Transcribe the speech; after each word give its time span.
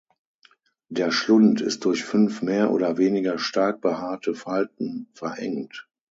Der 0.89 1.11
Schlund 1.11 1.61
ist 1.61 1.85
durch 1.85 2.05
fünf 2.05 2.41
mehr 2.41 2.71
oder 2.71 2.97
weniger 2.97 3.37
stark 3.37 3.81
behaarte 3.81 4.33
Falten 4.33 5.07
verengt. 5.13 5.87